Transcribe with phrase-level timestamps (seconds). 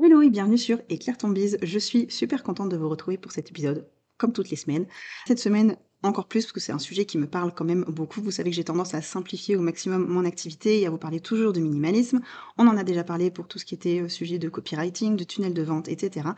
[0.00, 1.58] Hello et bienvenue sur Éclaire ton bise.
[1.62, 4.86] Je suis super contente de vous retrouver pour cet épisode, comme toutes les semaines.
[5.26, 8.22] Cette semaine, encore plus parce que c'est un sujet qui me parle quand même beaucoup.
[8.22, 11.20] Vous savez que j'ai tendance à simplifier au maximum mon activité et à vous parler
[11.20, 12.20] toujours de minimalisme.
[12.56, 15.24] On en a déjà parlé pour tout ce qui était euh, sujet de copywriting, de
[15.24, 16.30] tunnel de vente, etc.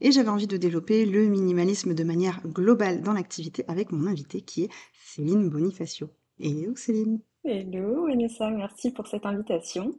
[0.00, 4.40] Et j'avais envie de développer le minimalisme de manière globale dans l'activité avec mon invité
[4.40, 4.70] qui est
[5.04, 6.08] Céline Bonifacio.
[6.40, 7.20] Hello Céline.
[7.44, 9.98] Hello Vanessa, merci pour cette invitation.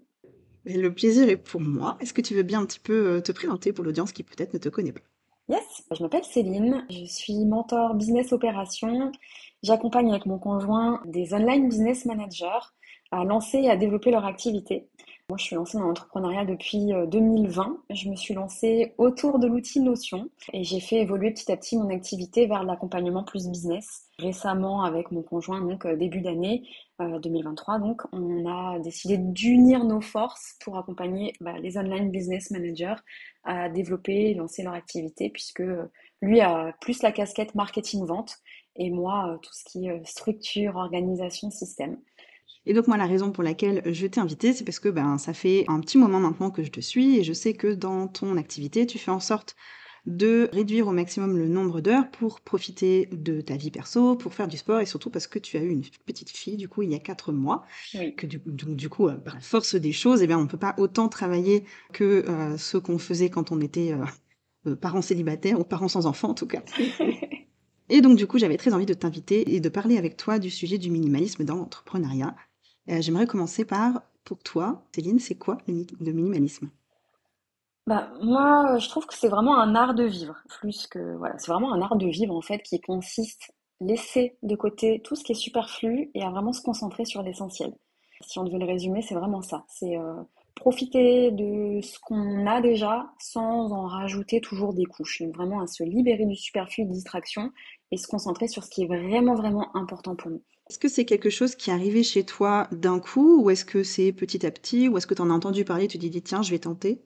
[0.66, 1.98] Le plaisir est pour moi.
[2.00, 4.54] Est-ce que tu veux bien un petit peu euh, te présenter pour l'audience qui peut-être
[4.54, 5.02] ne te connaît pas?
[5.50, 9.12] Yes, je m'appelle Céline, je suis mentor business opération.
[9.62, 12.66] J'accompagne avec mon conjoint des online business managers
[13.12, 14.88] à lancer et à développer leur activité.
[15.30, 17.64] Moi, je suis lancée dans l'entrepreneuriat depuis 2020.
[17.90, 21.56] Euh, je me suis lancée autour de l'outil Notion et j'ai fait évoluer petit à
[21.56, 24.10] petit mon activité vers l'accompagnement plus business.
[24.20, 26.68] Récemment, avec mon conjoint, donc euh, début d'année
[27.00, 32.52] 2023, euh, donc on a décidé d'unir nos forces pour accompagner bah, les online business
[32.52, 32.96] managers
[33.46, 35.64] à développer et lancer leur activité, puisque
[36.22, 38.36] lui a plus la casquette marketing vente
[38.76, 41.98] et moi tout ce qui est structure, organisation, système.
[42.66, 45.34] Et donc moi la raison pour laquelle je t'ai invité, c'est parce que ben ça
[45.34, 48.38] fait un petit moment maintenant que je te suis et je sais que dans ton
[48.38, 49.56] activité, tu fais en sorte
[50.06, 54.48] de réduire au maximum le nombre d'heures pour profiter de ta vie perso, pour faire
[54.48, 56.92] du sport et surtout parce que tu as eu une petite fille du coup il
[56.92, 57.66] y a quatre mois,
[58.18, 60.76] que du, du, coup euh, par la force des choses, eh bien on peut pas
[60.78, 63.96] autant travailler que euh, ce qu'on faisait quand on était
[64.68, 66.64] euh, parents célibataires ou parents sans enfants en tout cas.
[67.90, 70.50] et donc du coup j'avais très envie de t'inviter et de parler avec toi du
[70.50, 72.36] sujet du minimalisme dans l'entrepreneuriat.
[72.90, 76.70] Euh, j'aimerais commencer par, pour toi, Céline, c'est quoi le, minimalisme?
[77.88, 81.52] Bah, moi, je trouve que c'est vraiment un art de vivre, plus que voilà, c'est
[81.52, 83.52] vraiment un art de vivre en fait qui consiste
[83.82, 87.22] à laisser de côté tout ce qui est superflu et à vraiment se concentrer sur
[87.22, 87.74] l'essentiel.
[88.22, 89.66] Si on devait le résumer, c'est vraiment ça.
[89.68, 90.14] C'est euh,
[90.56, 95.22] profiter de ce qu'on a déjà sans en rajouter toujours des couches.
[95.34, 97.52] Vraiment à se libérer du superflu, de distraction
[97.94, 100.42] et se concentrer sur ce qui est vraiment vraiment important pour nous.
[100.68, 103.84] Est-ce que c'est quelque chose qui est arrivé chez toi d'un coup ou est-ce que
[103.84, 106.10] c'est petit à petit ou est-ce que tu en as entendu parler et tu t'es
[106.10, 107.04] dit tiens je vais tenter?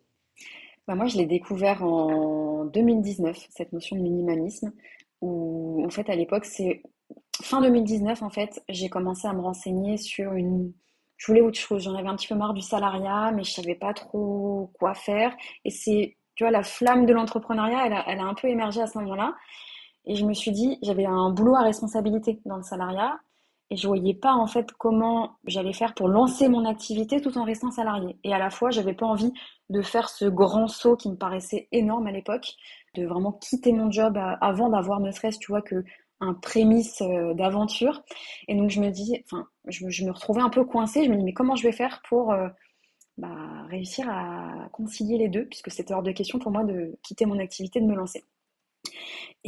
[0.87, 4.71] Bah Moi je l'ai découvert en 2019 cette notion de minimalisme
[5.19, 6.81] où en fait à l'époque c'est
[7.41, 10.71] fin 2019 en fait j'ai commencé à me renseigner sur une
[11.17, 11.83] je voulais autre chose.
[11.83, 15.35] J'en avais un petit peu marre du salariat mais je savais pas trop quoi faire.
[15.65, 18.79] Et c'est tu vois la flamme de l'entrepreneuriat elle a, elle a un peu émergé
[18.79, 19.35] à ce moment-là
[20.07, 23.19] et je me suis dit j'avais un boulot à responsabilité dans le salariat
[23.69, 27.44] et je voyais pas en fait comment j'allais faire pour lancer mon activité tout en
[27.44, 28.18] restant salarié.
[28.23, 29.34] Et à la fois, j'avais pas envie
[29.69, 32.56] de faire ce grand saut qui me paraissait énorme à l'époque,
[32.95, 35.84] de vraiment quitter mon job avant d'avoir ne serait-ce, tu vois, que
[36.19, 38.03] un prémisse euh, d'aventure.
[38.47, 41.03] Et donc je me dis, enfin, je, me retrouvais un peu coincée.
[41.03, 42.47] Je me dis, mais comment je vais faire pour euh,
[43.18, 43.35] bah,
[43.69, 47.38] réussir à concilier les deux, puisque c'était hors de question pour moi de quitter mon
[47.39, 48.24] activité, de me lancer.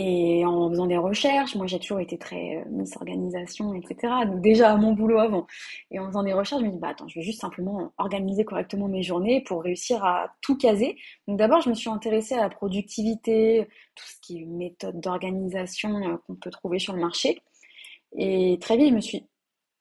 [0.01, 4.13] Et en faisant des recherches, moi j'ai toujours été très euh, Organisation, etc.
[4.25, 5.45] Donc déjà à mon boulot avant.
[5.91, 8.45] Et en faisant des recherches, je me dis, bah attends, je vais juste simplement organiser
[8.45, 10.95] correctement mes journées pour réussir à tout caser.
[11.27, 15.89] Donc d'abord, je me suis intéressée à la productivité, tout ce qui est méthode d'organisation
[15.97, 17.41] euh, qu'on peut trouver sur le marché.
[18.17, 19.25] Et très vite, je me suis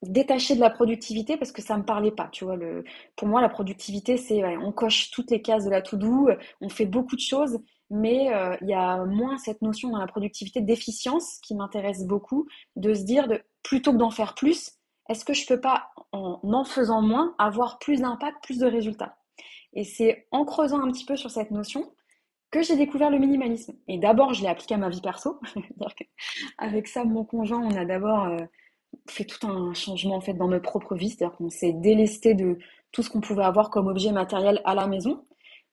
[0.03, 2.29] détachée de la productivité parce que ça me parlait pas.
[2.33, 2.83] Tu vois, le,
[3.15, 6.31] pour moi, la productivité, c'est on coche toutes les cases de la to-do,
[6.61, 7.61] on fait beaucoup de choses
[7.91, 12.47] mais euh, il y a moins cette notion dans la productivité d'efficience qui m'intéresse beaucoup,
[12.77, 14.73] de se dire de, plutôt que d'en faire plus,
[15.09, 19.17] est-ce que je peux pas, en en faisant moins, avoir plus d'impact, plus de résultats?
[19.73, 21.91] Et c'est en creusant un petit peu sur cette notion
[22.51, 23.75] que j'ai découvert le minimalisme.
[23.89, 25.39] Et d'abord, je l'ai appliqué à ma vie perso.
[26.59, 28.39] Avec ça, mon conjoint, on a d'abord euh,
[29.09, 32.59] fait tout un changement en fait dans notre propre vie, c'est-à-dire qu'on s'est délesté de
[32.93, 35.25] tout ce qu'on pouvait avoir comme objet matériel à la maison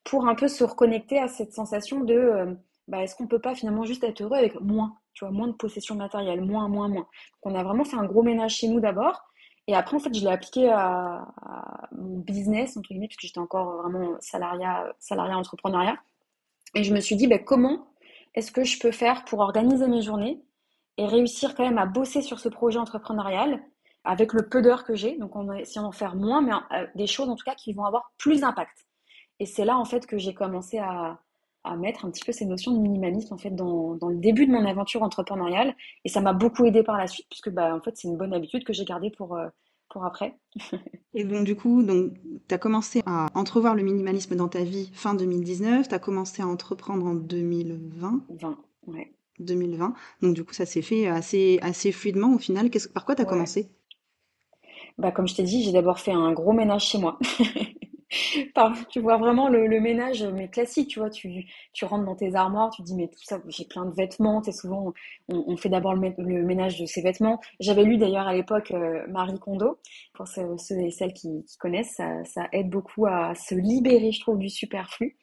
[0.05, 2.53] pour un peu se reconnecter à cette sensation de euh,
[2.87, 5.53] bah, est-ce qu'on peut pas finalement juste être heureux avec moins, tu vois, moins de
[5.53, 7.01] possession matérielle, moins, moins, moins.
[7.01, 9.23] Donc on a vraiment fait un gros ménage chez nous d'abord.
[9.67, 11.27] Et après, en fait, je l'ai appliqué à,
[11.91, 15.97] mon business, entre guillemets, puisque j'étais encore vraiment salariat, salariat entrepreneuriat.
[16.75, 17.87] Et je me suis dit, bah, comment
[18.35, 20.39] est-ce que je peux faire pour organiser mes journées
[20.97, 23.59] et réussir quand même à bosser sur ce projet entrepreneurial
[24.03, 25.17] avec le peu d'heures que j'ai?
[25.17, 27.85] Donc, on va d'en faire moins, mais euh, des choses en tout cas qui vont
[27.85, 28.84] avoir plus d'impact.
[29.39, 31.19] Et c'est là, en fait, que j'ai commencé à,
[31.65, 34.45] à mettre un petit peu ces notions de minimalisme en fait dans, dans le début
[34.45, 37.81] de mon aventure entrepreneuriale et ça m'a beaucoup aidé par la suite puisque bah en
[37.81, 39.47] fait c'est une bonne habitude que j'ai gardée pour euh,
[39.89, 40.37] pour après.
[41.13, 42.13] et donc du coup donc
[42.47, 46.41] tu as commencé à entrevoir le minimalisme dans ta vie fin 2019, tu as commencé
[46.41, 49.11] à entreprendre en 2020 20, ouais.
[49.39, 49.93] 2020.
[50.21, 52.69] Donc du coup ça s'est fait assez assez fluidement au final.
[52.69, 53.69] Qu'est-ce par quoi tu as commencé?
[54.97, 57.19] Bah comme je t'ai dit, j'ai d'abord fait un gros ménage chez moi.
[58.89, 62.69] tu vois vraiment le, ménage, mais classique, tu vois, tu, tu rentres dans tes armoires,
[62.69, 64.93] tu dis, mais tout ça, j'ai plein de vêtements, tu souvent,
[65.27, 67.39] on, fait d'abord le, ménage de ses vêtements.
[67.59, 69.79] J'avais lu d'ailleurs à l'époque euh, Marie Kondo,
[70.13, 74.49] pour ceux, et celles qui, connaissent, ça, aide beaucoup à se libérer, je trouve, du
[74.49, 75.17] superflu.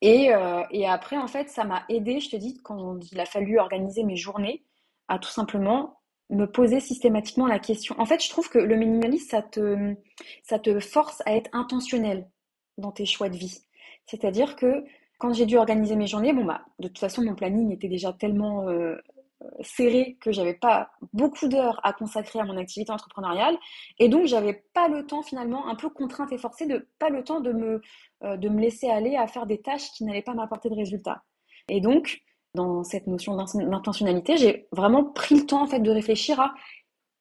[0.00, 3.26] Et, euh, et après, en fait, ça m'a aidé, je te dis, quand il a
[3.26, 4.64] fallu organiser mes journées,
[5.08, 5.97] à tout simplement
[6.30, 7.94] me poser systématiquement la question.
[7.98, 9.94] En fait, je trouve que le minimalisme, ça te,
[10.42, 12.28] ça te force à être intentionnel
[12.76, 13.62] dans tes choix de vie.
[14.06, 14.84] C'est-à-dire que
[15.18, 18.12] quand j'ai dû organiser mes journées, bon bah, de toute façon, mon planning était déjà
[18.12, 18.96] tellement euh,
[19.60, 23.56] serré que j'avais pas beaucoup d'heures à consacrer à mon activité entrepreneuriale,
[23.98, 27.24] et donc j'avais pas le temps finalement, un peu contrainte et forcée, de pas le
[27.24, 27.80] temps de me,
[28.24, 31.22] euh, de me laisser aller à faire des tâches qui n'allaient pas m'apporter de résultats.
[31.68, 32.20] Et donc,
[32.54, 36.54] dans cette notion d'intentionnalité, j'ai vraiment pris le temps en fait de réfléchir à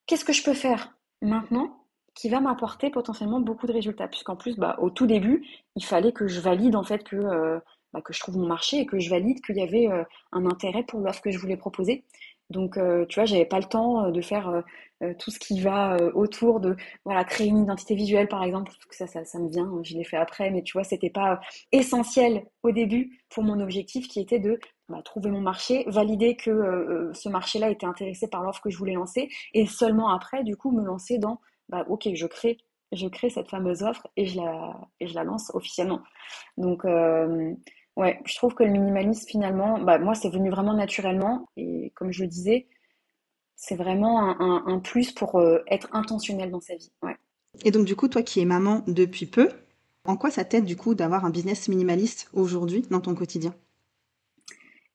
[0.06, 1.78] qu'est-ce que je peux faire maintenant
[2.18, 4.08] qui va m'apporter potentiellement beaucoup de résultats.
[4.08, 5.46] Puisqu'en plus, bah, au tout début,
[5.76, 7.60] il fallait que je valide en fait que, euh,
[7.94, 10.46] bah, que je trouve mon marché et que je valide qu'il y avait euh, un
[10.48, 12.06] intérêt pour l'offre que je voulais proposer.
[12.50, 14.64] Donc, euh, tu vois, j'avais pas le temps de faire
[15.20, 16.76] tout ce qui va autour de,
[17.06, 18.72] voilà, créer une identité visuelle, par exemple.
[18.90, 21.40] Ça, ça, ça me vient, je l'ai fait après, mais tu vois, c'était pas
[21.72, 26.50] essentiel au début pour mon objectif qui était de bah, trouver mon marché, valider que
[26.50, 30.44] euh, euh, ce marché-là était intéressé par l'offre que je voulais lancer, et seulement après,
[30.44, 32.57] du coup, me lancer dans, bah, ok, je crée,
[32.94, 36.01] je crée cette fameuse offre et je la, et je la lance officiellement.
[36.56, 37.54] Donc, euh,
[37.98, 42.12] ouais, je trouve que le minimalisme, finalement, bah, moi, c'est venu vraiment naturellement, et comme
[42.12, 42.68] je le disais,
[43.57, 46.92] c'est vraiment un, plus pour être intentionnel dans sa vie.
[47.66, 49.50] Et donc, du coup, toi qui es maman depuis peu,
[50.06, 53.56] en quoi ça t'aide, du coup, d'avoir un business minimaliste aujourd'hui dans ton quotidien?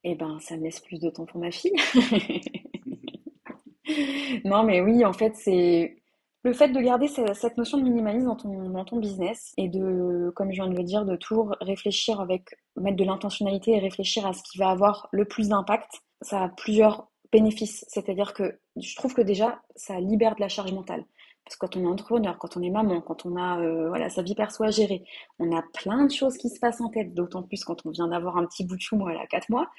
[0.05, 1.73] Eh ben, ça me laisse plus de temps pour ma fille.
[4.45, 5.97] non, mais oui, en fait, c'est
[6.45, 10.33] le fait de garder cette notion de minimalisme dans ton, dans ton business et de,
[10.35, 14.27] comme je viens de le dire, de toujours réfléchir avec, mettre de l'intentionnalité et réfléchir
[14.27, 17.85] à ce qui va avoir le plus d'impact, ça a plusieurs bénéfices.
[17.89, 21.05] C'est-à-dire que je trouve que déjà, ça libère de la charge mentale.
[21.45, 24.09] Parce que quand on est entrepreneur, quand on est maman, quand on a euh, voilà,
[24.09, 25.03] sa vie perso à gérer,
[25.39, 28.09] on a plein de choses qui se passent en tête, d'autant plus quand on vient
[28.09, 29.71] d'avoir un petit bout de chou, moi, à 4 mois.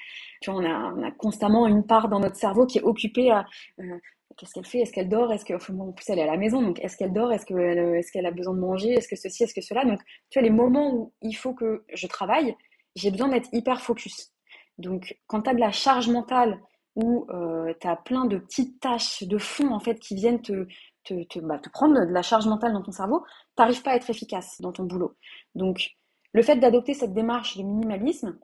[0.42, 3.30] Tu vois, on a, on a constamment une part dans notre cerveau qui est occupée
[3.30, 3.46] à
[3.80, 3.98] euh,
[4.36, 4.80] qu'est-ce qu'elle fait?
[4.80, 5.32] Est-ce qu'elle dort?
[5.32, 7.32] Est-ce que, en plus, elle est à la maison, donc est-ce qu'elle dort?
[7.32, 8.92] Est-ce qu'elle est qu'elle a besoin de manger?
[8.92, 9.44] Est-ce que ceci?
[9.44, 9.84] Est-ce que cela?
[9.84, 10.00] Donc,
[10.30, 12.54] tu vois, les moments où il faut que je travaille,
[12.94, 14.32] j'ai besoin d'être hyper focus.
[14.78, 16.60] Donc, quand tu as de la charge mentale,
[16.96, 20.66] où euh, tu as plein de petites tâches de fond en fait qui viennent te,
[21.04, 23.24] te, bah, te, prendre de la charge mentale dans ton cerveau,
[23.56, 25.16] tu n'arrives pas à être efficace dans ton boulot.
[25.54, 25.96] Donc,
[26.32, 28.38] le fait d'adopter cette démarche de minimalisme,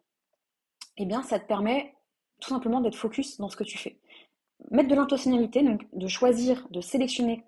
[0.96, 1.94] eh bien, ça te permet
[2.40, 3.98] tout simplement d'être focus dans ce que tu fais.
[4.70, 7.44] Mettre de l'intentionnalité, donc de choisir, de sélectionner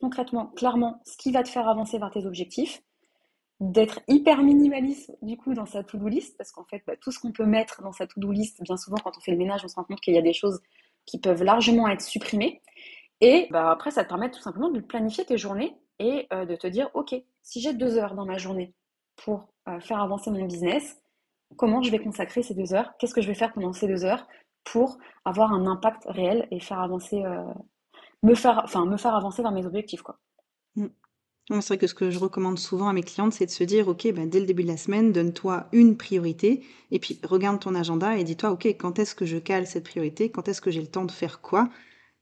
[0.00, 2.82] concrètement, clairement, ce qui va te faire avancer vers tes objectifs,
[3.60, 7.18] d'être hyper minimaliste du coup dans sa to-do list, parce qu'en fait, bah, tout ce
[7.18, 9.68] qu'on peut mettre dans sa to-do list, bien souvent quand on fait le ménage, on
[9.68, 10.60] se rend compte qu'il y a des choses
[11.04, 12.62] qui peuvent largement être supprimées.
[13.20, 16.56] Et bah, après, ça te permet tout simplement de planifier tes journées et euh, de
[16.56, 18.74] te dire, OK, si j'ai deux heures dans ma journée
[19.16, 20.98] pour euh, faire avancer mon business,
[21.56, 22.92] comment je vais consacrer ces deux heures?
[22.98, 24.26] Qu'est-ce que je vais faire pendant ces deux heures
[24.64, 27.44] pour avoir un impact réel et faire avancer, euh,
[28.22, 30.18] me, faire, me faire avancer vers mes objectifs quoi?
[30.76, 30.86] Mmh.
[31.48, 33.88] C'est vrai que ce que je recommande souvent à mes clientes, c'est de se dire,
[33.88, 37.74] OK, ben, dès le début de la semaine, donne-toi une priorité, et puis regarde ton
[37.74, 40.30] agenda et dis-toi, OK, quand est-ce que je cale cette priorité?
[40.30, 41.68] Quand est-ce que j'ai le temps de faire quoi?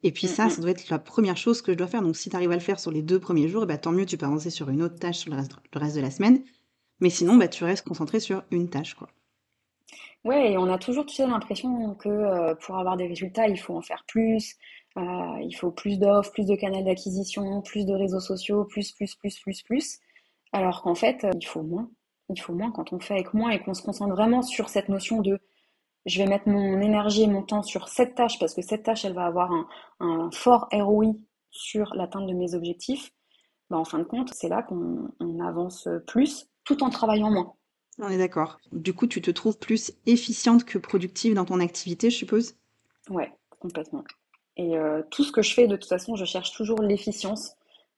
[0.02, 2.02] Et puis ça, ça doit être la première chose que je dois faire.
[2.02, 3.92] Donc si tu arrives à le faire sur les deux premiers jours, eh ben, tant
[3.92, 6.42] mieux, tu peux avancer sur une autre tâche sur le reste, de la semaine.
[7.00, 8.94] Mais sinon, bah, tu restes concentré sur une tâche.
[8.94, 9.08] Quoi.
[10.24, 13.76] Ouais, et on a toujours tu l'impression que euh, pour avoir des résultats, il faut
[13.76, 14.56] en faire plus,
[14.96, 15.00] euh,
[15.42, 19.38] il faut plus d'offres, plus de canaux d'acquisition, plus de réseaux sociaux, plus, plus, plus,
[19.38, 19.98] plus, plus.
[20.52, 21.90] Alors qu'en fait, euh, il faut moins.
[22.30, 24.88] Il faut moins quand on fait avec moins et qu'on se concentre vraiment sur cette
[24.88, 25.40] notion de
[26.08, 29.04] je vais mettre mon énergie et mon temps sur cette tâche parce que cette tâche,
[29.04, 29.50] elle va avoir
[30.00, 31.14] un, fort ROI
[31.50, 33.12] sur l'atteinte de mes objectifs,
[33.70, 37.54] bah, en fin de compte, c'est là qu'on avance plus tout en travaillant moins.
[37.98, 38.58] On est d'accord.
[38.72, 42.54] Du coup, tu te trouves plus efficiente que productive dans ton activité, je suppose?
[43.10, 44.04] Ouais, complètement.
[44.56, 47.54] Et euh, tout ce que je fais, de toute façon, je cherche toujours l'efficience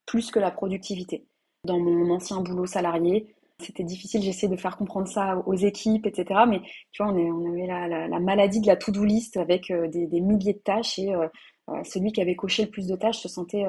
[0.07, 1.26] plus que la productivité.
[1.64, 4.23] Dans mon ancien boulot salarié, c'était difficile.
[4.23, 6.40] J'essayais de faire comprendre ça aux équipes, etc.
[6.49, 6.61] Mais
[6.93, 9.88] tu vois, on, est, on avait la, la, maladie de la to-do list avec euh,
[9.88, 11.29] des, des, milliers de tâches et euh,
[11.69, 13.64] euh, celui qui avait coché le plus de tâches se sentait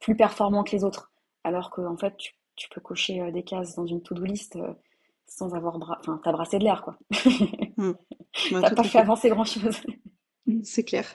[0.00, 1.10] plus performant que les autres.
[1.44, 4.58] Alors qu'en en fait, tu, tu, peux cocher des cases dans une to-do list
[5.26, 5.96] sans avoir bra...
[6.00, 6.98] enfin, t'as brassé de l'air, quoi.
[7.76, 7.92] mmh.
[8.60, 9.80] t'as pas fait avancer grand-chose.
[10.64, 11.06] C'est clair.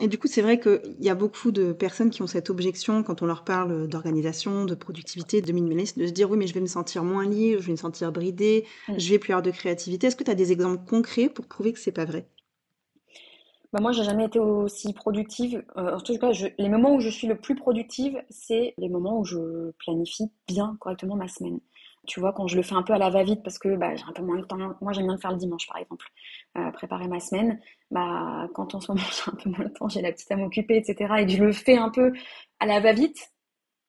[0.00, 3.02] Et du coup, c'est vrai qu'il y a beaucoup de personnes qui ont cette objection
[3.02, 6.54] quand on leur parle d'organisation, de productivité, de minimalisme, de se dire oui, mais je
[6.54, 8.98] vais me sentir moins libre, je vais me sentir bridée, mm.
[8.98, 10.06] je vais plus avoir de créativité.
[10.06, 12.28] Est-ce que tu as des exemples concrets pour prouver que c'est pas vrai?
[13.72, 15.62] Bah moi, j'ai jamais été aussi productive.
[15.76, 19.18] Euh, en tout cas, les moments où je suis le plus productive, c'est les moments
[19.18, 21.60] où je planifie bien, correctement ma semaine.
[22.08, 24.04] Tu vois, quand je le fais un peu à la va-vite parce que bah, j'ai
[24.04, 24.56] un peu moins de temps.
[24.80, 26.06] Moi, j'aime bien le faire le dimanche, par exemple,
[26.56, 27.60] euh, préparer ma semaine.
[27.90, 30.36] Bah, quand en ce moment j'ai un peu moins de temps, j'ai la petite à
[30.36, 31.14] m'occuper, etc.
[31.18, 32.12] Et que je le fais un peu
[32.60, 33.32] à la va-vite,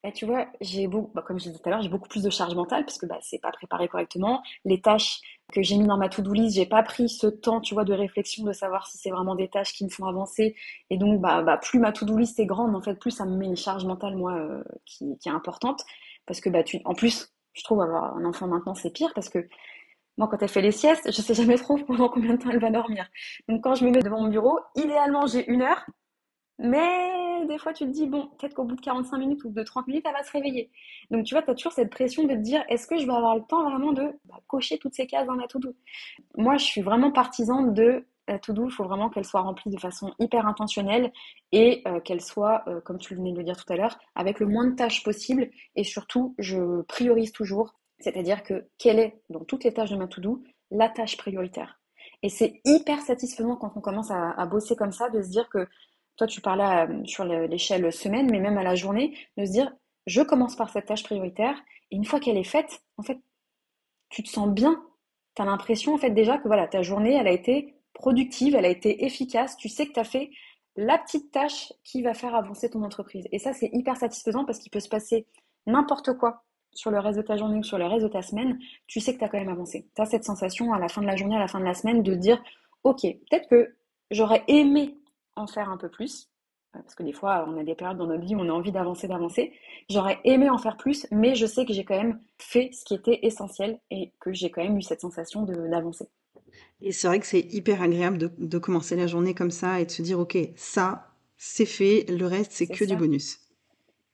[0.04, 2.24] bah, tu vois, j'ai beaucoup, bah, comme je disais tout à l'heure, j'ai beaucoup plus
[2.24, 4.42] de charge mentale parce que bah, c'est pas préparé correctement.
[4.64, 5.20] Les tâches
[5.52, 7.94] que j'ai mis dans ma to-do list, j'ai pas pris ce temps, tu vois, de
[7.94, 10.56] réflexion, de savoir si c'est vraiment des tâches qui me font avancer.
[10.90, 13.36] Et donc, bah, bah plus ma to-do list est grande, en fait, plus ça me
[13.36, 15.84] met une charge mentale, moi, euh, qui, qui, est importante.
[16.26, 19.30] Parce que, bah, tu, en plus, je trouve avoir un enfant maintenant, c'est pire parce
[19.30, 19.48] que
[20.18, 22.60] moi, quand elle fait les siestes, je sais jamais trop pendant combien de temps elle
[22.60, 23.08] va dormir.
[23.48, 25.86] Donc, quand je me mets devant mon bureau, idéalement, j'ai une heure.
[26.58, 29.64] Mais des fois, tu te dis, bon, peut-être qu'au bout de 45 minutes ou de
[29.64, 30.72] 30 minutes, elle va se réveiller.
[31.10, 33.14] Donc, tu vois, tu as toujours cette pression de te dire, est-ce que je vais
[33.14, 35.74] avoir le temps vraiment de bah, cocher toutes ces cases dans la to-do?
[36.36, 39.80] Moi, je suis vraiment partisan de la to-do, il faut vraiment qu'elle soit remplie de
[39.80, 41.12] façon hyper intentionnelle
[41.52, 44.40] et euh, qu'elle soit, euh, comme tu venais de le dire tout à l'heure, avec
[44.40, 45.50] le moins de tâches possible.
[45.76, 50.08] Et surtout, je priorise toujours, c'est-à-dire que quelle est, dans toutes les tâches de ma
[50.08, 51.82] to-do, la tâche prioritaire.
[52.22, 55.68] Et c'est hyper satisfaisant quand on commence à, bosser comme ça, de se dire que,
[56.16, 59.74] toi tu parlais euh, sur l'échelle semaine, mais même à la journée, de se dire,
[60.06, 61.60] je commence par cette tâche prioritaire,
[61.92, 63.20] et une fois qu'elle est faite, en fait,
[64.10, 64.84] tu te sens bien.
[65.36, 68.66] Tu as l'impression, en fait, déjà que voilà, ta journée, elle a été productive, elle
[68.66, 70.32] a été efficace, tu sais que tu as fait
[70.76, 73.28] la petite tâche qui va faire avancer ton entreprise.
[73.32, 75.28] Et ça, c'est hyper satisfaisant parce qu'il peut se passer
[75.66, 76.44] n'importe quoi
[76.74, 79.14] sur le reste de ta journée ou sur le reste de ta semaine, tu sais
[79.14, 79.88] que tu as quand même avancé.
[79.96, 81.74] Tu as cette sensation à la fin de la journée, à la fin de la
[81.74, 82.42] semaine, de dire,
[82.84, 83.76] ok, peut-être que
[84.12, 84.96] j'aurais aimé
[85.36, 86.30] en faire un peu plus,
[86.76, 88.54] euh, parce que des fois, on a des périodes dans notre vie où on a
[88.54, 89.54] envie d'avancer, d'avancer.
[89.90, 92.94] J'aurais aimé en faire plus, mais je sais que j'ai quand même fait ce qui
[92.94, 96.08] était essentiel et que j'ai quand même eu cette sensation d'avancer.
[96.82, 99.92] Et c'est vrai que c'est hyper agréable de, commencer la journée comme ça et de
[99.92, 103.40] se dire, OK, ça, c'est fait, le reste, c'est que du bonus.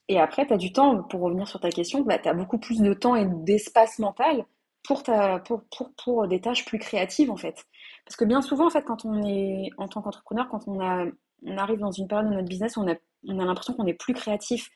[0.07, 2.59] Et après, tu as du temps, pour revenir sur ta question, bah, tu as beaucoup
[2.59, 4.45] plus de temps et d'espace mental
[4.83, 7.65] pour, ta, pour, pour, pour, des tâches plus créatives, en fait.
[8.05, 11.05] Parce que bien souvent, en fait, quand on est, en tant qu'entrepreneur, quand on, a,
[11.43, 12.95] on arrive dans une période de notre business où on a,
[13.27, 14.69] on a l'impression qu'on est plus créatif,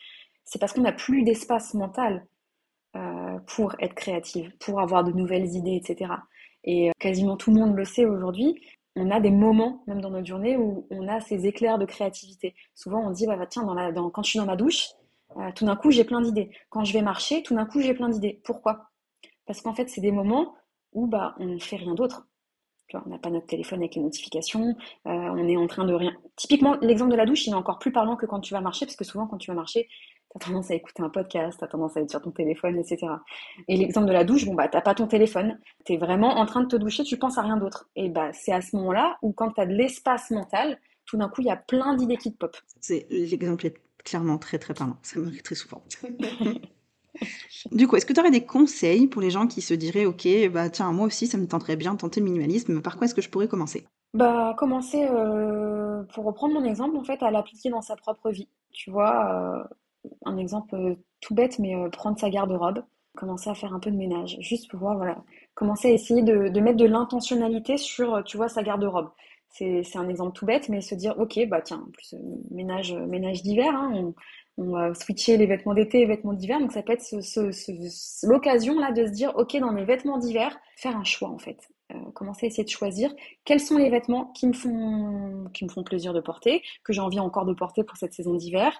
[0.45, 2.25] c'est parce qu'on n'a plus d'espace mental
[2.95, 6.11] euh, pour être créatif, pour avoir de nouvelles idées, etc.
[6.63, 8.55] Et euh, quasiment tout le monde le sait aujourd'hui.
[8.95, 12.55] On a des moments, même dans notre journée, où on a ces éclairs de créativité.
[12.75, 14.89] Souvent, on dit, bah, tiens, dans la, dans, quand je suis dans ma douche,
[15.37, 16.49] euh, tout d'un coup, j'ai plein d'idées.
[16.69, 18.41] Quand je vais marcher, tout d'un coup, j'ai plein d'idées.
[18.43, 18.89] Pourquoi?
[19.45, 20.55] Parce qu'en fait, c'est des moments
[20.93, 22.27] où bah, on ne fait rien d'autre.
[22.93, 24.75] On n'a pas notre téléphone avec les notifications,
[25.05, 26.11] euh, on est en train de rien.
[26.35, 28.85] Typiquement, l'exemple de la douche, il est encore plus parlant que quand tu vas marcher,
[28.87, 29.87] parce que souvent, quand tu vas marcher,
[30.31, 32.77] tu as tendance à écouter un podcast, tu as tendance à être sur ton téléphone,
[32.77, 33.07] etc.
[33.67, 36.45] Et l'exemple de la douche, bon, bah, t'as pas ton téléphone, tu es vraiment en
[36.45, 37.89] train de te doucher, tu penses à rien d'autre.
[37.95, 41.29] Et bah, c'est à ce moment-là où, quand tu as de l'espace mental, tout d'un
[41.29, 42.55] coup, il y a plein d'idées qui te pop.
[42.79, 44.97] C'est, l'exemple est clairement très, très parlant.
[45.01, 45.83] Ça m'arrive très souvent.
[47.71, 50.27] du coup, est-ce que tu aurais des conseils pour les gens qui se diraient, OK,
[50.51, 53.15] bah, tiens, moi aussi, ça me tenterait bien de tenter le minimalisme, par quoi est-ce
[53.15, 53.87] que je pourrais commencer?
[54.13, 58.47] Bah, commencer, euh, pour reprendre mon exemple, en fait, à l'appliquer dans sa propre vie.
[58.71, 59.75] Tu vois, euh,
[60.25, 62.83] un exemple euh, tout bête, mais euh, prendre sa garde-robe,
[63.17, 65.23] commencer à faire un peu de ménage, juste pour voir, voilà,
[65.55, 69.09] commencer à essayer de, mettre de l'intentionnalité sur, euh, tu vois, sa garde-robe.
[69.51, 72.13] C'est, un exemple tout bête, mais se dire, ok, bah tiens, en plus,
[72.51, 74.13] ménage, ménage d'hiver, hein,
[74.57, 77.15] on, va switcher les vêtements d'été et vêtements d'hiver, donc ça peut être
[78.23, 81.57] l'occasion là de se dire, ok, dans mes vêtements d'hiver, faire un choix en fait.
[82.13, 83.11] commencer à essayer de choisir
[83.43, 87.01] quels sont les vêtements qui me font, qui me font plaisir de porter, que j'ai
[87.01, 88.79] envie encore de porter pour cette saison d'hiver,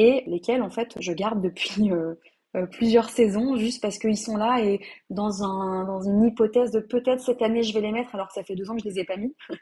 [0.00, 2.14] et lesquels en fait je garde depuis euh,
[2.56, 4.80] euh, plusieurs saisons juste parce qu'ils sont là et
[5.10, 8.32] dans, un, dans une hypothèse de peut-être cette année je vais les mettre alors que
[8.32, 9.36] ça fait deux ans que je les ai pas mis.
[9.50, 9.54] je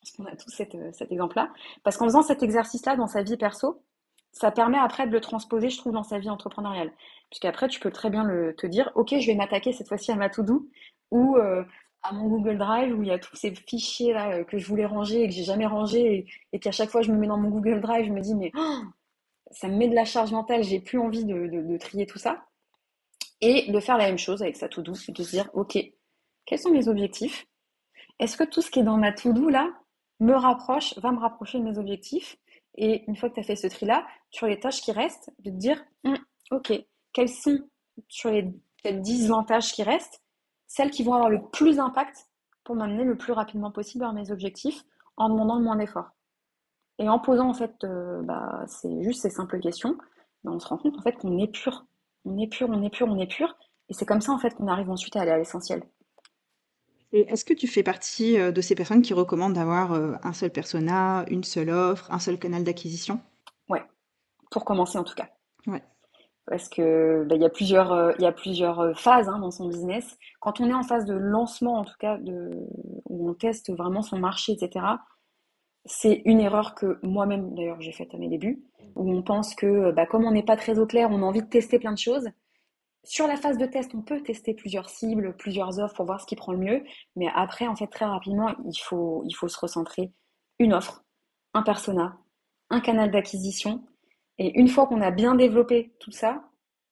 [0.00, 1.52] pense qu'on a tous cet, euh, cet exemple-là.
[1.84, 3.80] Parce qu'en faisant cet exercice-là dans sa vie perso,
[4.32, 6.92] ça permet après de le transposer, je trouve, dans sa vie entrepreneuriale.
[7.30, 10.16] Puisqu'après, tu peux très bien le, te dire, OK, je vais m'attaquer cette fois-ci à
[10.16, 10.68] ma to-do
[11.10, 14.66] ou à mon Google Drive où il y a tous ces fichiers là que je
[14.66, 17.38] voulais ranger et que j'ai jamais rangé et, qu'à chaque fois je me mets dans
[17.38, 18.80] mon Google Drive, je me dis, mais oh,
[19.50, 22.44] ça me met de la charge mentale, j'ai plus envie de, trier tout ça.
[23.40, 25.78] Et de faire la même chose avec sa to-do, de se dire, OK,
[26.46, 27.46] quels sont mes objectifs?
[28.18, 29.70] Est-ce que tout ce qui est dans ma to-do là
[30.20, 32.38] me rapproche, va me rapprocher de mes objectifs?
[32.76, 35.50] Et une fois que tu as fait ce tri-là, sur les tâches qui restent, de
[35.50, 36.16] te dire, hum,
[36.50, 36.72] OK,
[37.12, 37.58] quelles sont
[38.08, 38.44] sur les
[38.84, 40.22] 10-20 tâches qui restent,
[40.66, 42.26] celles qui vont avoir le plus d'impact
[42.64, 44.82] pour m'amener le plus rapidement possible vers mes objectifs
[45.16, 46.15] en demandant le moins d'efforts?
[46.98, 49.96] Et en posant en fait, euh, bah, c'est juste ces simples questions,
[50.44, 51.84] bah, on se rend compte en fait qu'on est pur,
[52.24, 53.56] on est pur, on est pur, on est pur,
[53.88, 55.82] et c'est comme ça en fait qu'on arrive ensuite à aller à l'essentiel.
[57.12, 60.32] Et est-ce que tu fais partie euh, de ces personnes qui recommandent d'avoir euh, un
[60.32, 63.20] seul persona, une seule offre, un seul canal d'acquisition?
[63.68, 63.82] Ouais,
[64.50, 65.28] pour commencer en tout cas.
[65.66, 65.82] Ouais
[66.48, 69.66] parce que bah, il y a plusieurs il y a plusieurs phases hein, dans son
[69.66, 70.16] business.
[70.38, 72.52] Quand on est en phase de lancement, en tout cas, de,
[73.06, 74.86] où on teste vraiment son marché, etc.
[75.86, 78.64] C'est une erreur que moi-même d'ailleurs j'ai faite à mes débuts,
[78.96, 81.42] où on pense que bah, comme on n'est pas très au clair, on a envie
[81.42, 82.28] de tester plein de choses.
[83.04, 86.26] Sur la phase de test, on peut tester plusieurs cibles, plusieurs offres pour voir ce
[86.26, 86.82] qui prend le mieux,
[87.14, 90.12] mais après, en fait, très rapidement, il faut, il faut se recentrer
[90.58, 91.04] une offre,
[91.54, 92.18] un persona,
[92.70, 93.84] un canal d'acquisition
[94.38, 96.42] et une fois qu'on a bien développé tout ça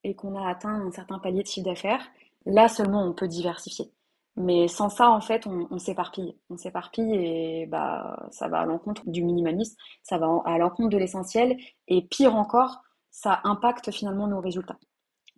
[0.03, 2.07] et qu'on a atteint un certain palier de chiffre d'affaires,
[2.45, 3.91] là seulement on peut diversifier.
[4.37, 6.35] Mais sans ça, en fait, on, s'éparpille.
[6.49, 10.97] On s'éparpille et bah, ça va à l'encontre du minimalisme, ça va à l'encontre de
[10.97, 11.57] l'essentiel.
[11.87, 14.77] Et pire encore, ça impacte finalement nos résultats.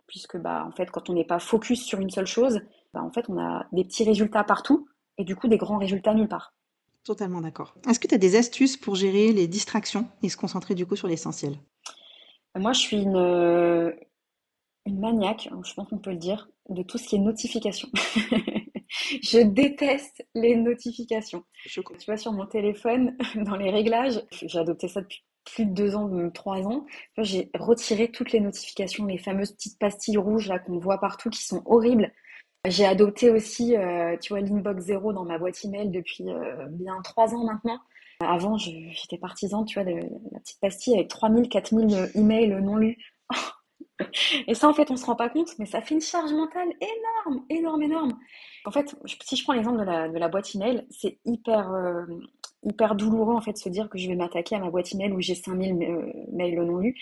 [0.07, 2.61] Puisque bah, en fait, quand on n'est pas focus sur une seule chose,
[2.93, 4.87] bah, en fait, on a des petits résultats partout
[5.19, 6.53] et du coup des grands résultats nulle part.
[7.03, 7.75] Totalement d'accord.
[7.87, 10.95] Est-ce que tu as des astuces pour gérer les distractions et se concentrer du coup
[10.95, 11.57] sur l'essentiel?
[12.55, 13.93] Moi, je suis une,
[14.87, 17.89] une maniaque, je pense qu'on peut le dire, de tout ce qui est notification.
[19.23, 21.43] je déteste les notifications.
[21.65, 25.95] tu vois, sur mon téléphone, dans les réglages, j'ai adopté ça depuis plus de deux
[25.95, 26.85] ans, trois ans.
[27.17, 31.41] J'ai retiré toutes les notifications, les fameuses petites pastilles rouges là qu'on voit partout, qui
[31.41, 32.11] sont horribles.
[32.65, 37.01] J'ai adopté aussi, euh, tu vois, l'inbox zéro dans ma boîte email depuis euh, bien
[37.01, 37.79] trois ans maintenant.
[38.19, 39.97] Avant, j'étais partisane, tu vois, de
[40.31, 42.97] la petite pastille avec 3000, 4000 emails non lus.
[44.47, 46.69] Et ça, en fait, on se rend pas compte, mais ça fait une charge mentale
[46.81, 48.19] énorme, énorme, énorme.
[48.65, 52.05] En fait, si je prends l'exemple de la, boîte email, c'est hyper, euh,
[52.63, 55.11] hyper douloureux, en fait, de se dire que je vais m'attaquer à ma boîte email
[55.11, 56.95] où j'ai 5000 euh, mails non lus.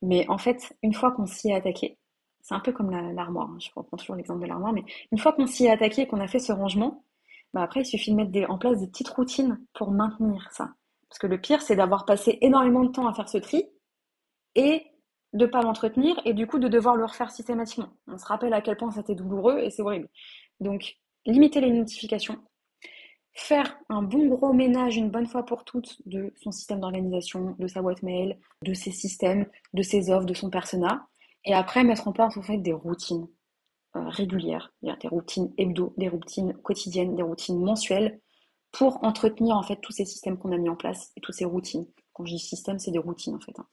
[0.00, 1.98] Mais en fait, une fois qu'on s'y est attaqué,
[2.40, 5.32] c'est un peu comme l'armoire, hein, je reprends toujours l'exemple de l'armoire, mais une fois
[5.32, 7.04] qu'on s'y est attaqué et qu'on a fait ce rangement,
[7.52, 10.72] bah, après, il suffit de mettre en place des petites routines pour maintenir ça.
[11.08, 13.64] Parce que le pire, c'est d'avoir passé énormément de temps à faire ce tri
[14.54, 14.86] et
[15.32, 17.90] de ne pas l'entretenir et du coup de devoir le refaire systématiquement.
[18.06, 20.08] On se rappelle à quel point c'était douloureux et c'est horrible.
[20.60, 22.38] Donc, limiter les notifications,
[23.32, 27.66] faire un bon gros ménage une bonne fois pour toutes de son système d'organisation, de
[27.66, 31.06] sa boîte mail, de ses systèmes, de ses offres, de son persona,
[31.44, 33.28] et après mettre en place en fait des routines.
[33.96, 38.20] Euh, régulières, des routines hebdo, des routines quotidiennes, des routines mensuelles,
[38.70, 41.46] pour entretenir en fait tous ces systèmes qu'on a mis en place et toutes ces
[41.46, 41.86] routines.
[42.12, 43.58] Quand je dis système, c'est des routines en fait.
[43.58, 43.66] Hein.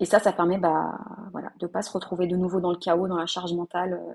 [0.00, 0.98] Et ça, ça permet bah,
[1.32, 3.94] voilà, de ne pas se retrouver de nouveau dans le chaos, dans la charge mentale,
[3.94, 4.14] euh,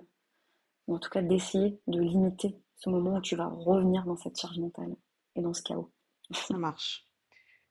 [0.87, 4.39] ou en tout cas d'essayer de limiter ce moment où tu vas revenir dans cette
[4.39, 4.95] charge mentale
[5.35, 5.91] et dans ce chaos.
[6.31, 7.07] Ça marche.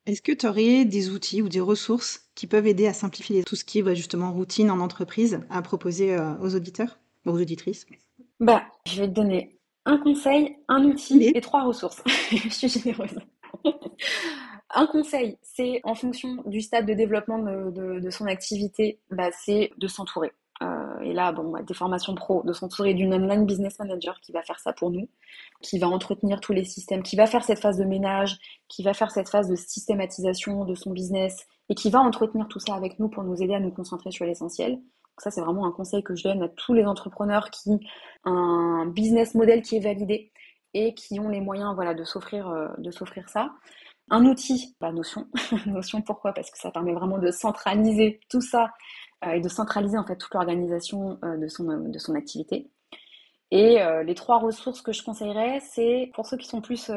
[0.07, 3.57] Est-ce que tu aurais des outils ou des ressources qui peuvent aider à simplifier tout
[3.57, 7.87] ce qui est bah, justement routine en entreprise à proposer euh, aux auditeurs aux auditrices?
[8.41, 12.03] Bah, je vais te donner un conseil, un outil et trois ressources.
[12.31, 13.19] je suis généreuse.
[14.75, 19.89] Un conseil, c'est en fonction du stade de développement de, son activité, bah, c'est de
[19.89, 20.33] s'entourer.
[20.63, 24.33] Euh, et là, bon, bah, des formations pro, de s'entourer d'une online business manager qui
[24.33, 25.09] va faire ça pour nous,
[25.63, 28.93] qui va entretenir tous les systèmes, qui va faire cette phase de ménage, qui va
[28.93, 32.99] faire cette phase de systématisation de son business et qui va entretenir tout ça avec
[32.99, 34.81] nous pour nous aider à nous concentrer sur l'essentiel
[35.21, 37.81] ça, c'est vraiment un conseil que je donne à tous les entrepreneurs qui ont
[38.25, 40.33] un business model qui est validé
[40.73, 42.69] et qui ont les moyens voilà, de s'offrir euh,
[43.27, 43.51] ça.
[44.11, 45.27] Un outil, la Notion.
[45.67, 46.33] Notion pourquoi?
[46.33, 48.73] Parce que ça permet vraiment de centraliser tout ça
[49.25, 52.71] euh, et de centraliser en fait toute l'organisation euh, de, son, de son activité.
[53.53, 56.89] Et les trois ressources que je conseillerais, c'est pour ceux qui sont plus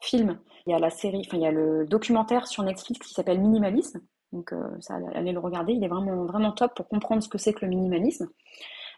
[0.00, 0.40] films.
[0.66, 3.40] Il y a la série, enfin il y a le documentaire sur Netflix qui s'appelle
[3.40, 4.00] Minimalisme,
[4.32, 7.38] donc euh, ça, allez le regarder, il est vraiment, vraiment top pour comprendre ce que
[7.38, 8.28] c'est que le minimalisme.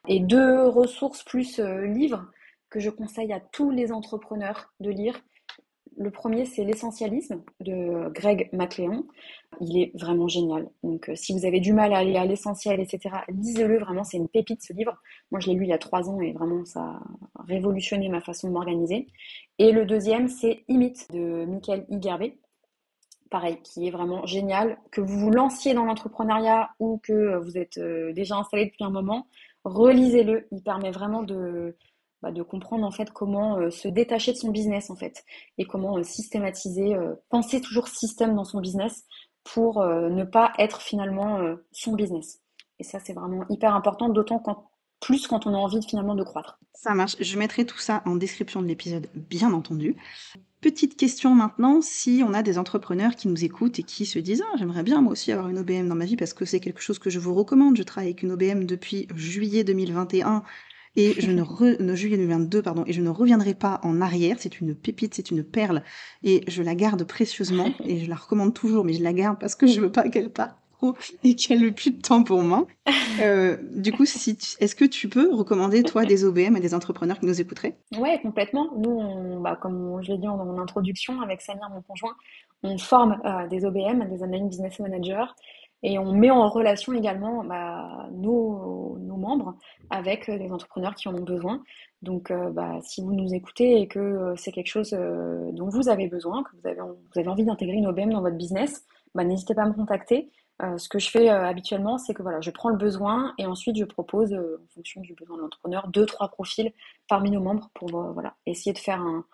[0.08, 2.26] Et deux ressources plus euh, livres
[2.70, 5.20] que je conseille à tous les entrepreneurs de lire.
[5.96, 9.04] Le premier, c'est L'essentialisme de Greg McLeon.
[9.60, 10.68] Il est vraiment génial.
[10.82, 13.78] Donc, euh, si vous avez du mal à aller à l'essentiel, etc., lisez-le.
[13.78, 14.96] Vraiment, c'est une pépite ce livre.
[15.30, 17.02] Moi, je l'ai lu il y a trois ans et vraiment, ça a
[17.46, 19.06] révolutionné ma façon de m'organiser.
[19.58, 22.32] Et le deuxième, c'est Imite de Michael Igerbe
[23.32, 24.78] pareil, qui est vraiment génial.
[24.92, 28.90] Que vous vous lanciez dans l'entrepreneuriat ou que vous êtes euh, déjà installé depuis un
[28.90, 29.26] moment,
[29.64, 30.46] relisez-le.
[30.52, 31.74] Il permet vraiment de,
[32.22, 35.24] bah, de comprendre en fait comment euh, se détacher de son business en fait
[35.58, 39.04] et comment euh, systématiser, euh, penser toujours système dans son business
[39.42, 41.40] pour ne pas être finalement
[41.72, 42.42] son business.
[42.78, 44.40] Et ça c'est vraiment hyper important, d'autant
[45.00, 46.60] plus quand on a envie finalement de croître.
[46.74, 47.16] Ça marche.
[47.18, 49.96] Je mettrai tout ça en description de l'épisode, bien entendu.
[50.60, 54.44] Petite question maintenant, si on a des entrepreneurs qui nous écoutent et qui se disent
[54.46, 56.82] ah, j'aimerais bien moi aussi avoir une OBM dans ma vie parce que c'est quelque
[56.82, 57.76] chose que je vous recommande.
[57.76, 60.44] Je travaille avec une OBM depuis juillet 2021
[60.96, 64.36] et je ne, re, juillet 2022 pardon et je ne reviendrai pas en arrière.
[64.38, 65.82] C'est une pépite, c'est une perle
[66.22, 69.54] et je la garde précieusement et je la recommande toujours, mais je la garde parce
[69.54, 70.56] que je veux pas qu'elle parte
[71.22, 72.66] et qu'elle n'ait plus de temps pour moi.
[73.20, 77.20] Euh, du coup, si est-ce que tu peux recommander, toi, des OBM à des entrepreneurs
[77.20, 77.76] qui nous écouteraient?
[77.98, 78.70] Ouais, complètement.
[78.78, 82.14] Nous, bah, comme je l'ai dit dans mon introduction, avec Samir, mon conjoint,
[82.62, 85.30] on forme euh, des OBM, des Online Business Managers,
[85.82, 89.54] et on met en relation également bah, nos, nos, membres
[89.90, 91.62] avec les entrepreneurs qui en ont besoin.
[92.02, 96.08] Donc, euh, bah, si vous nous écoutez et que c'est quelque chose dont vous avez
[96.08, 99.54] besoin, que vous avez, vous avez envie d'intégrer une OBM dans votre business, bah, n'hésitez
[99.54, 100.30] pas à me contacter.
[100.62, 103.46] Euh, ce que je fais euh, habituellement, c'est que voilà, je prends le besoin et
[103.46, 106.72] ensuite je propose, euh, en fonction du besoin de l'entrepreneur, deux, trois profils
[107.08, 109.24] parmi nos membres pour voilà, essayer de faire un,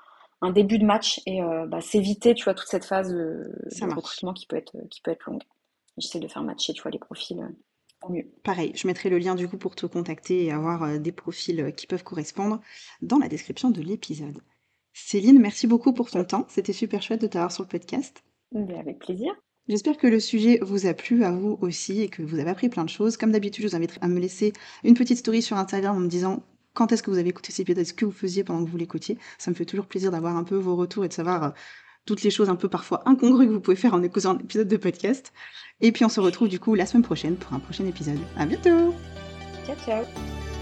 [0.40, 4.46] un début de match et bah, s'éviter tu vois, toute cette phase de recrutement qui
[4.46, 5.42] peut être, qui peut être longue.
[5.98, 7.40] J'essaie de faire matcher tu vois, les profils
[8.02, 8.26] au mieux.
[8.44, 11.86] Pareil, je mettrai le lien du coup pour te contacter et avoir des profils qui
[11.86, 12.60] peuvent correspondre
[13.02, 14.40] dans la description de l'épisode.
[14.92, 16.46] Céline, merci beaucoup pour ton temps.
[16.48, 18.22] C'était super chouette de t'avoir sur le podcast.
[18.54, 19.32] Avec plaisir.
[19.68, 22.68] J'espère que le sujet vous a plu à vous aussi et que vous avez appris
[22.68, 23.16] plein de choses.
[23.16, 26.08] Comme d'habitude, je vous invite à me laisser une petite story sur Instagram en me
[26.08, 28.70] disant quand est-ce que vous avez écouté cet épisode, ce que vous faisiez pendant que
[28.70, 29.18] vous l'écoutiez?
[29.36, 31.50] Ça me fait toujours plaisir d'avoir un peu vos retours et de savoir euh,
[32.08, 34.66] toutes les choses un peu parfois incongrues que vous pouvez faire en écoutant un épisode
[34.66, 35.32] de podcast.
[35.82, 38.18] Et puis on se retrouve du coup la semaine prochaine pour un prochain épisode.
[38.36, 38.94] À bientôt
[39.66, 40.57] Ciao ciao